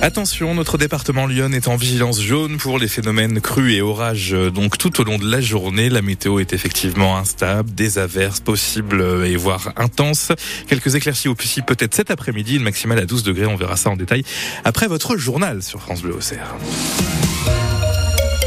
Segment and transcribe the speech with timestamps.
[0.00, 4.30] Attention, notre département Lyon est en vigilance jaune pour les phénomènes crus et orages.
[4.30, 9.02] Donc tout au long de la journée, la météo est effectivement instable, des averses possibles
[9.26, 10.30] et voire intenses.
[10.68, 13.46] Quelques éclaircies aussi peut-être cet après-midi, une maximale à 12 degrés.
[13.46, 14.22] On verra ça en détail
[14.64, 16.54] après votre journal sur France Bleu Auxerre.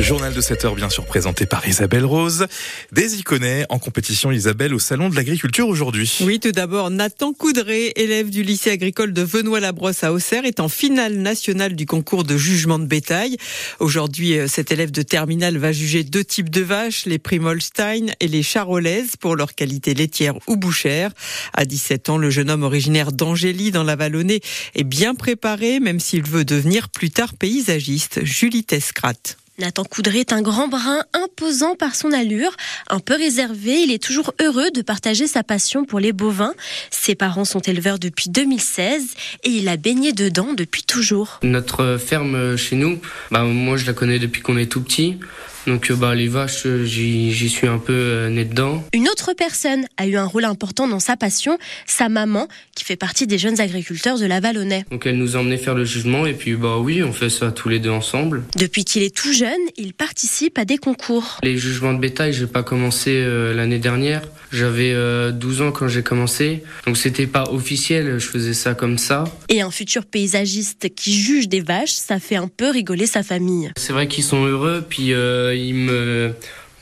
[0.01, 2.47] Journal de 7 heures, bien sûr, présenté par Isabelle Rose.
[2.91, 6.17] Des iconais en compétition, Isabelle, au Salon de l'Agriculture aujourd'hui.
[6.21, 10.69] Oui, tout d'abord, Nathan Coudray, élève du lycée agricole de Venoy-la-Brosse à Auxerre, est en
[10.69, 13.37] finale nationale du concours de jugement de bétail.
[13.79, 18.27] Aujourd'hui, euh, cet élève de terminale va juger deux types de vaches, les Primolstein et
[18.27, 21.11] les Charolaises, pour leur qualité laitière ou bouchère.
[21.53, 24.41] À 17 ans, le jeune homme originaire d'Angély, dans la Vallonnée,
[24.73, 28.21] est bien préparé, même s'il veut devenir plus tard paysagiste.
[28.23, 29.13] Julie Tescrat.
[29.61, 32.51] Nathan Coudray est un grand brun imposant par son allure,
[32.89, 36.55] un peu réservé, il est toujours heureux de partager sa passion pour les bovins.
[36.89, 41.39] Ses parents sont éleveurs depuis 2016 et il a baigné dedans depuis toujours.
[41.43, 45.19] Notre ferme chez nous, bah, moi je la connais depuis qu'on est tout petit.
[45.67, 48.83] Donc euh, bah, les vaches, euh, j'y suis un peu euh, né dedans.
[48.93, 52.95] Une autre personne a eu un rôle important dans sa passion, sa maman, qui fait
[52.95, 54.85] partie des jeunes agriculteurs de la Vallonnais.
[54.89, 57.51] Donc elle nous a emmené faire le jugement et puis bah oui, on fait ça
[57.51, 58.43] tous les deux ensemble.
[58.55, 61.37] Depuis qu'il est tout jeune, il participe à des concours.
[61.43, 63.23] Les jugements de bétail, j'ai pas commencé
[63.55, 64.21] l'année dernière.
[64.51, 64.93] J'avais
[65.31, 69.23] 12 ans quand j'ai commencé, donc c'était pas officiel, je faisais ça comme ça.
[69.47, 73.71] Et un futur paysagiste qui juge des vaches, ça fait un peu rigoler sa famille.
[73.77, 75.13] C'est vrai qu'ils sont heureux, puis
[75.55, 76.33] il me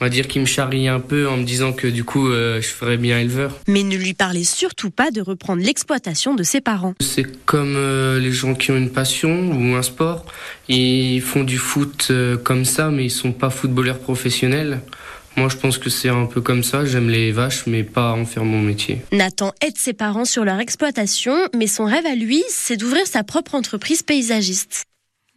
[0.01, 2.61] on va dire qu'il me charrie un peu en me disant que du coup euh,
[2.61, 3.59] je ferais bien éleveur.
[3.67, 6.93] Mais ne lui parlez surtout pas de reprendre l'exploitation de ses parents.
[7.01, 10.25] C'est comme euh, les gens qui ont une passion ou un sport.
[10.69, 14.79] Ils font du foot euh, comme ça, mais ils sont pas footballeurs professionnels.
[15.35, 16.85] Moi, je pense que c'est un peu comme ça.
[16.85, 19.01] J'aime les vaches, mais pas en faire mon métier.
[19.11, 23.23] Nathan aide ses parents sur leur exploitation, mais son rêve à lui, c'est d'ouvrir sa
[23.23, 24.83] propre entreprise paysagiste.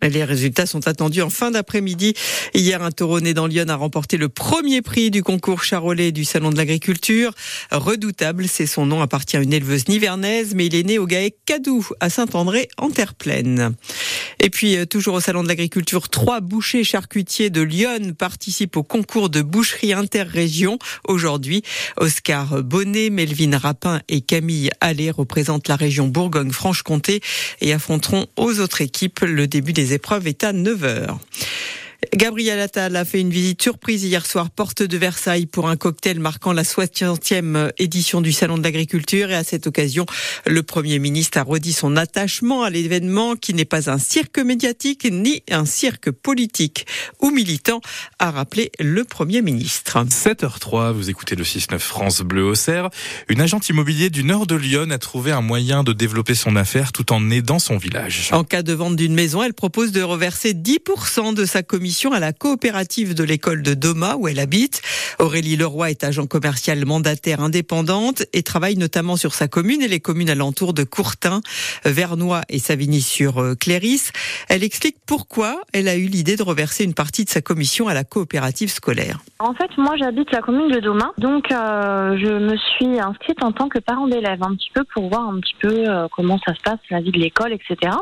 [0.02, 2.14] Les résultats sont attendus en fin d'après-midi.
[2.54, 6.24] Hier, un taureau né dans Lyon a remporté le premier prix du concours charolais du
[6.24, 7.32] Salon de l'Agriculture.
[7.70, 11.36] Redoutable, c'est son nom, appartient à une éleveuse nivernaise, mais il est né au GAEC
[11.46, 13.74] Cadou, à Saint-André, en terre pleine.
[14.40, 18.82] Et puis, euh, toujours au Salon de l'Agriculture, trois bouchers charcutiers de Lyon participent au
[18.82, 20.78] concours de boucherie interrégion.
[21.06, 21.62] Aujourd'hui,
[21.96, 27.20] Oscar Bonnet, Melvin Rapin et Camille Allais représentent la région Bourgogne-Franche-Comté
[27.60, 31.18] et affronteront aux autres équipes le début des épreuves est à 9h.
[32.14, 36.18] Gabriel Attal a fait une visite surprise hier soir porte de Versailles pour un cocktail
[36.18, 40.04] marquant la 60e édition du Salon de l'Agriculture et à cette occasion,
[40.44, 45.08] le Premier ministre a redit son attachement à l'événement qui n'est pas un cirque médiatique
[45.10, 46.86] ni un cirque politique
[47.20, 47.80] ou militant,
[48.18, 50.04] a rappelé le Premier ministre.
[50.04, 52.90] 7h03, vous écoutez le 6-9 France Bleu Auxerre.
[53.28, 56.92] Une agente immobilier du nord de Lyon a trouvé un moyen de développer son affaire
[56.92, 58.28] tout en aidant son village.
[58.32, 62.20] En cas de vente d'une maison, elle propose de reverser 10% de sa commission à
[62.20, 64.80] la coopérative de l'école de Doma où elle habite.
[65.18, 70.00] Aurélie Leroy est agent commercial mandataire indépendante et travaille notamment sur sa commune et les
[70.00, 71.42] communes alentours de Courtin,
[71.84, 74.10] Vernois et Savigny-sur-Cléris.
[74.48, 77.94] Elle explique pourquoi elle a eu l'idée de reverser une partie de sa commission à
[77.94, 79.18] la coopérative scolaire.
[79.38, 83.52] En fait, moi j'habite la commune de Doma, donc euh, je me suis inscrite en
[83.52, 86.54] tant que parent d'élève un petit peu pour voir un petit peu euh, comment ça
[86.54, 87.92] se passe, la vie de l'école, etc.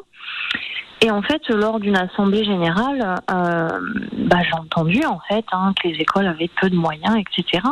[1.02, 3.68] Et en fait, lors d'une assemblée générale, euh,
[4.12, 7.62] bah, j'ai entendu en fait hein, que les écoles avaient peu de moyens, etc.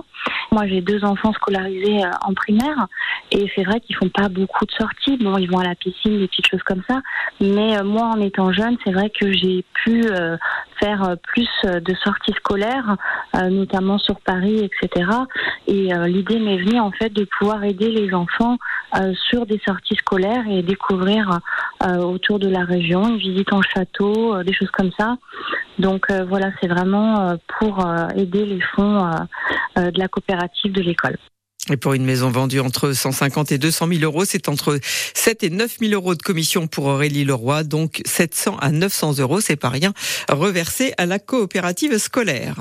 [0.50, 2.86] Moi, j'ai deux enfants scolarisés euh, en primaire,
[3.30, 5.18] et c'est vrai qu'ils font pas beaucoup de sorties.
[5.18, 7.00] Bon, ils vont à la piscine, des petites choses comme ça.
[7.40, 10.38] Mais euh, moi, en étant jeune, c'est vrai que j'ai pu euh,
[10.80, 12.96] faire plus de sorties scolaires,
[13.34, 15.10] notamment sur Paris, etc.
[15.66, 18.58] Et l'idée m'est venue en fait de pouvoir aider les enfants
[19.28, 21.40] sur des sorties scolaires et découvrir
[21.86, 25.16] autour de la région visite en château, euh, des choses comme ça.
[25.78, 27.84] Donc euh, voilà, c'est vraiment euh, pour
[28.16, 29.10] aider les fonds
[29.76, 31.16] de la coopérative de l'école.
[31.70, 34.78] Et pour une maison vendue entre 150 et 200 000 euros, c'est entre
[35.14, 39.40] 7 et 9 000 euros de commission pour Aurélie Leroy, donc 700 à 900 euros,
[39.40, 39.92] c'est pas rien,
[40.30, 42.56] reversé à la coopérative scolaire.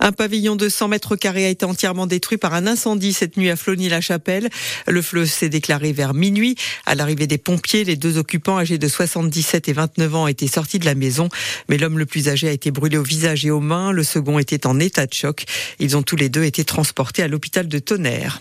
[0.00, 3.50] Un pavillon de 100 mètres carrés a été entièrement détruit par un incendie cette nuit
[3.50, 4.48] à Flony-la-Chapelle.
[4.86, 6.56] Le feu s'est déclaré vers minuit.
[6.84, 10.78] À l'arrivée des pompiers, les deux occupants âgés de 77 et 29 ans étaient sortis
[10.78, 11.28] de la maison,
[11.68, 13.92] mais l'homme le plus âgé a été brûlé au visage et aux mains.
[13.92, 15.44] Le second était en état de choc.
[15.78, 18.35] Ils ont tous les deux été transportés à l'hôpital de Tonnerre.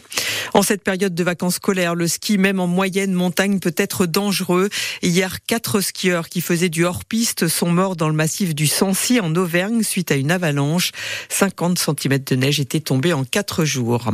[0.54, 4.70] En cette période de vacances scolaires, le ski, même en moyenne montagne, peut être dangereux.
[5.02, 9.36] Hier, quatre skieurs qui faisaient du hors-piste sont morts dans le massif du Sancy en
[9.36, 10.92] Auvergne suite à une avalanche.
[11.30, 14.12] 50 cm de neige étaient tombés en quatre jours.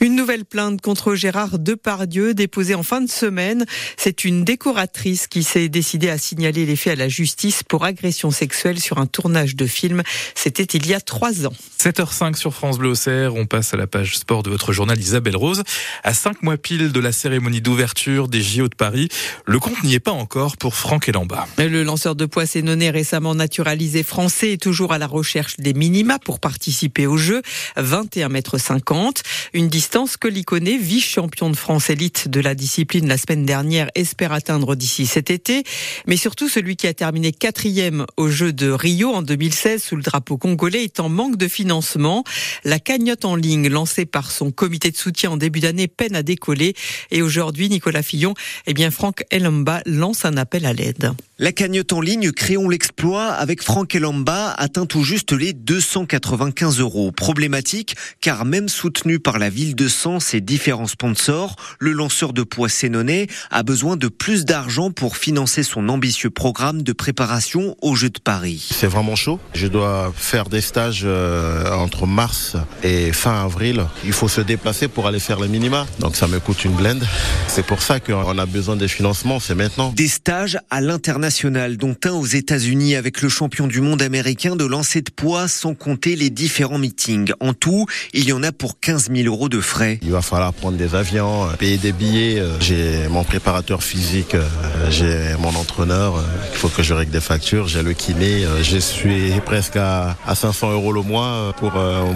[0.00, 3.64] Une nouvelle plainte contre Gérard Depardieu déposée en fin de semaine.
[3.96, 8.30] C'est une décoratrice qui s'est décidée à signaler les faits à la justice pour agression
[8.30, 10.02] sexuelle sur un tournage de film.
[10.34, 11.54] C'était il y a trois ans.
[11.80, 13.34] 7h05 sur France Bleu Auxerre.
[13.34, 15.62] On passe à la page sport de votre journal Isabelle Rose.
[16.02, 19.08] À cinq mois pile de la cérémonie d'ouverture des JO de Paris,
[19.46, 21.46] le compte n'y est pas encore pour Franck Elamba.
[21.58, 26.18] Le lanceur de poids sénonais récemment naturalisé français est toujours à la recherche des minima
[26.18, 27.42] pour participer aux Jeux.
[27.76, 29.22] 21 mètres 50.
[29.52, 34.32] Une distance que l'Iconé, vice-champion de France élite de la discipline la semaine dernière, espère
[34.32, 35.64] atteindre d'ici cet été.
[36.06, 40.02] Mais surtout celui qui a terminé quatrième aux Jeux de Rio en 2016 sous le
[40.02, 42.24] drapeau congolais est en manque de financement.
[42.64, 46.22] La cagnotte en ligne lancée par son comité de soutien en début d'année peine à
[46.22, 46.74] décoller.
[47.10, 48.34] Et aujourd'hui, Nicolas Fillon,
[48.66, 51.12] eh bien, Franck Elamba lance un appel à l'aide.
[51.38, 57.12] La cagnotte en ligne Créons l'exploit avec Franck Elamba atteint tout juste les 295 euros.
[57.12, 62.42] Problématique car même soutenu par la ville de Sens et différents sponsors, le lanceur de
[62.42, 67.94] poids sénonais a besoin de plus d'argent pour financer son ambitieux programme de préparation aux
[67.94, 68.66] Jeux de Paris.
[68.70, 69.38] C'est vraiment chaud.
[69.52, 73.84] Je dois faire des stages euh, entre mars et fin avril.
[74.06, 75.86] Il faut se déplacer pour aller faire le minima.
[75.98, 77.06] Donc ça me coûte une blende.
[77.46, 79.92] C'est pour ça qu'on a besoin des financements, c'est maintenant.
[79.92, 84.64] Des stages à l'international dont un aux États-Unis avec le champion du monde américain de
[84.64, 87.32] lancer de poids, sans compter les différents meetings.
[87.40, 89.98] En tout, il y en a pour 15 000 euros de frais.
[90.02, 92.38] Il va falloir prendre des avions, euh, payer des billets.
[92.38, 94.46] Euh, j'ai mon préparateur physique, euh,
[94.90, 96.22] j'ai mon entraîneur.
[96.52, 97.66] Il faut que je règle des factures.
[97.66, 98.44] J'ai le kiné.
[98.62, 101.72] Je suis presque à, 500 euros le mois pour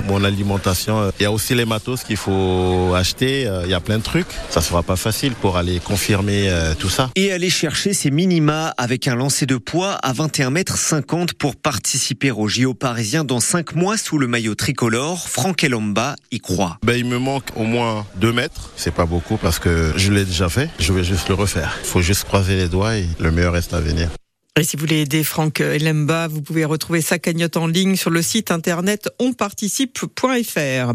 [0.06, 1.10] mon alimentation.
[1.18, 3.50] Il y a aussi les matos qu'il faut acheter.
[3.64, 4.28] Il y a plein de trucs.
[4.50, 6.48] Ça sera pas facile pour aller confirmer
[6.78, 7.10] tout ça.
[7.16, 11.56] Et aller chercher ces minima avec un lancer de poids à 21 mètres 50 pour
[11.56, 15.29] participer au JO parisien dans 5 mois sous le maillot tricolore.
[15.29, 16.79] Franck Elomba y croit.
[16.82, 18.73] Ben, il me manque au moins 2 mètres.
[18.76, 20.70] C'est pas beaucoup parce que je l'ai déjà fait.
[20.79, 21.79] Je vais juste le refaire.
[21.82, 24.11] Il faut juste croiser les doigts et le meilleur reste à venir.
[24.58, 28.11] Et si vous voulez aider Franck Elemba, vous pouvez retrouver sa cagnotte en ligne sur
[28.11, 30.93] le site internet onparticipe.fr.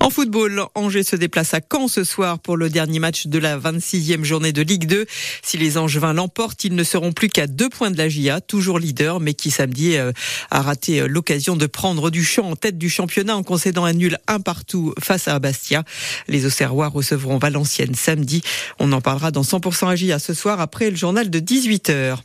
[0.00, 3.58] En football, Angers se déplace à Caen ce soir pour le dernier match de la
[3.58, 5.04] 26e journée de Ligue 2.
[5.42, 8.78] Si les Angevins l'emportent, ils ne seront plus qu'à deux points de la GIA, toujours
[8.78, 10.10] leader, mais qui samedi euh,
[10.50, 13.92] a raté euh, l'occasion de prendre du champ en tête du championnat en concédant un
[13.92, 15.84] nul un partout face à Bastia.
[16.26, 18.42] Les Auxerrois recevront Valenciennes samedi.
[18.78, 22.16] On en parlera dans 100% AGIA ce soir après le journal de 18h.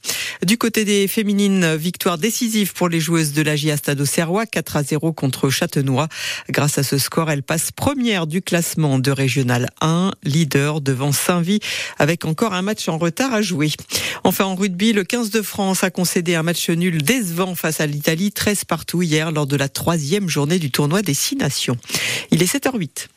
[0.46, 4.76] Du côté des féminines, victoire décisive pour les joueuses de la GIA Stade Auxerrois, 4
[4.78, 6.08] à 0 contre Châtenois.
[6.50, 11.60] Grâce à ce score, elle passe première du classement de Régional 1, leader devant Saint-Vie,
[11.98, 13.72] avec encore un match en retard à jouer.
[14.24, 17.88] Enfin, en rugby, le 15 de France a concédé un match nul décevant face à
[17.88, 21.78] l'Italie, 13 partout hier lors de la troisième journée du tournoi des Six Nations.
[22.32, 23.08] Il est 7h08.